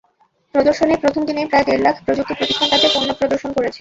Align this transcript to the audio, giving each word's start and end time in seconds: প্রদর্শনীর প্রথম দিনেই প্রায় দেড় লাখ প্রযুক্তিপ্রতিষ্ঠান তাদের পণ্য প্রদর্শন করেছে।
প্রদর্শনীর 0.55 1.01
প্রথম 1.01 1.21
দিনেই 1.25 1.49
প্রায় 1.49 1.65
দেড় 1.65 1.83
লাখ 1.83 1.95
প্রযুক্তিপ্রতিষ্ঠান 2.05 2.67
তাদের 2.71 2.89
পণ্য 2.93 3.09
প্রদর্শন 3.13 3.51
করেছে। 3.53 3.69